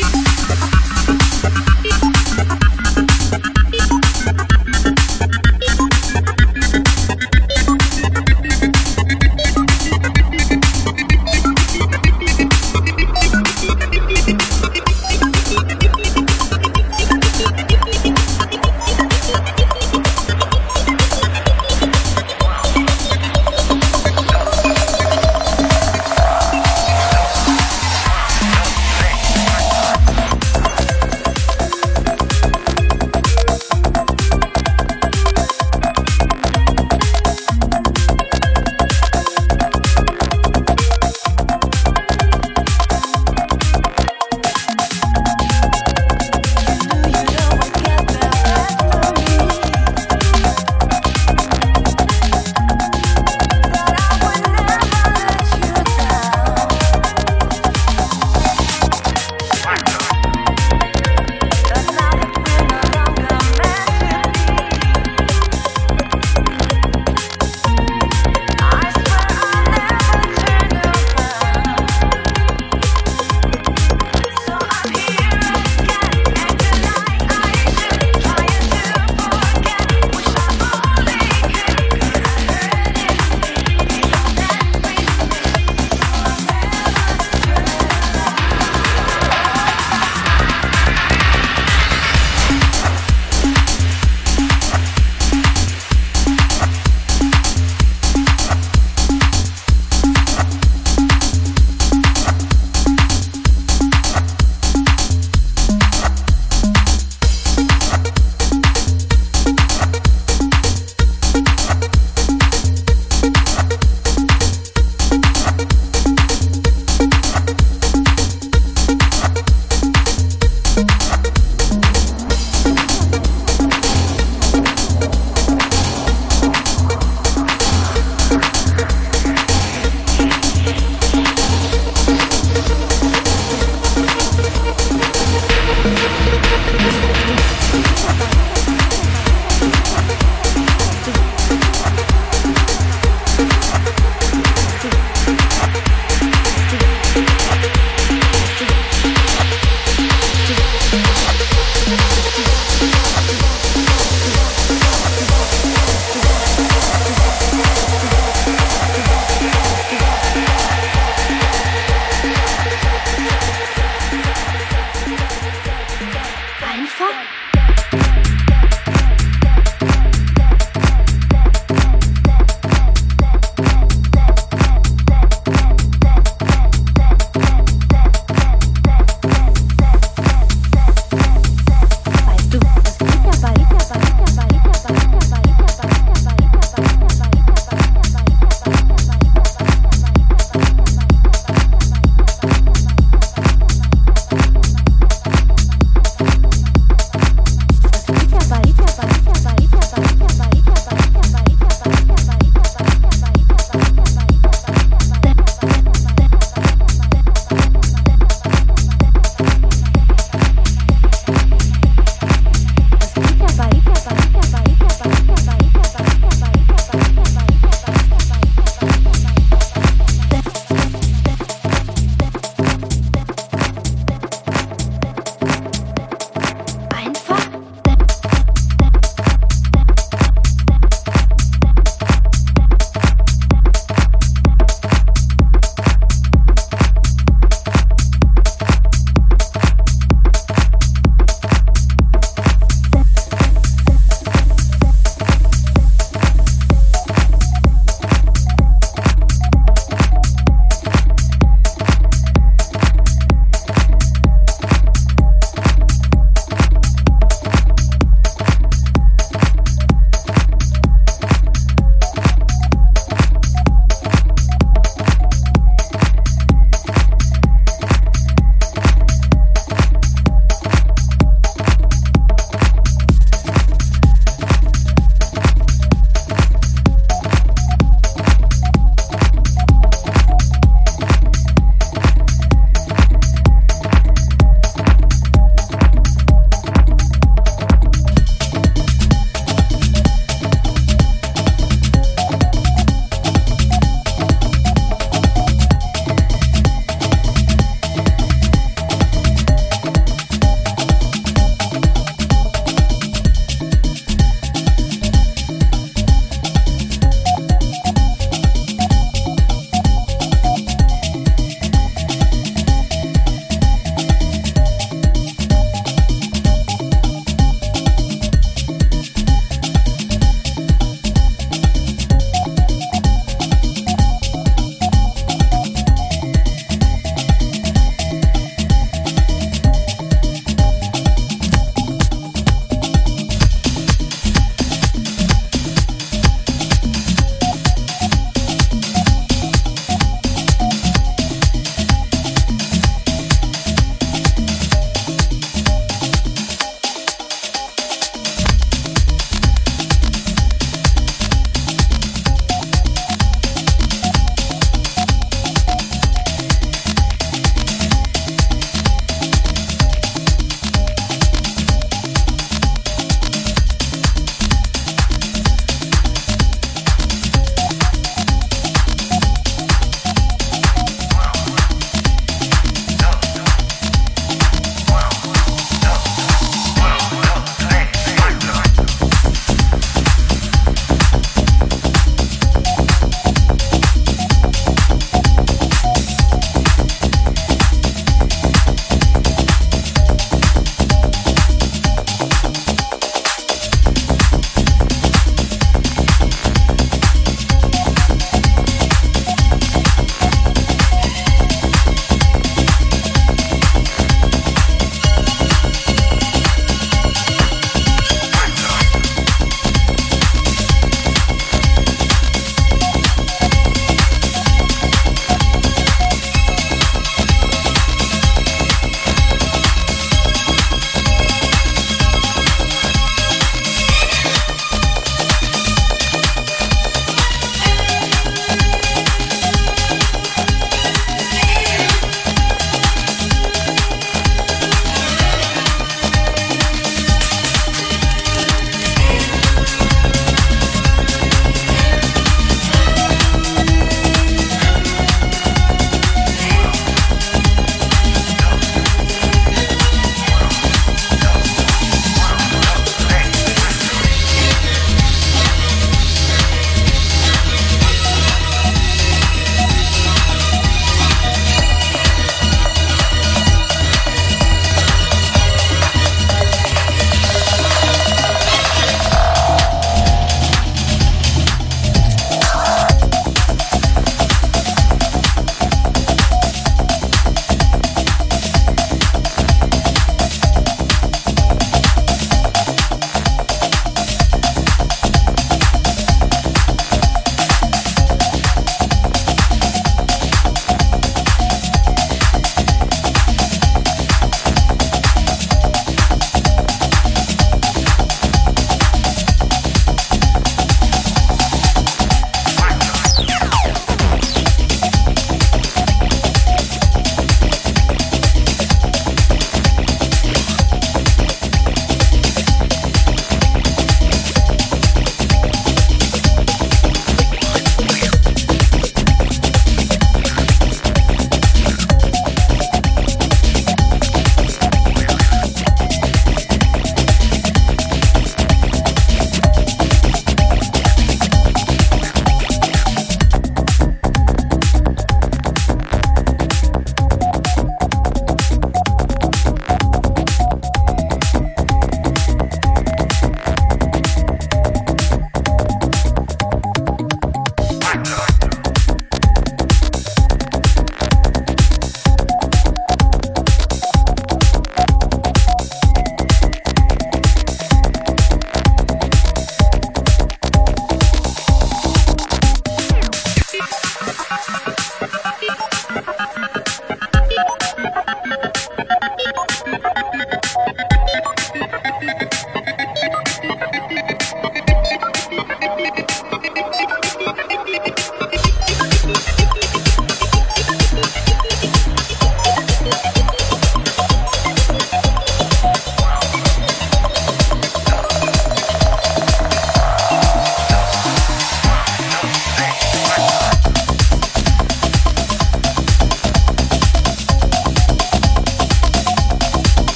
[0.00, 0.47] Peace.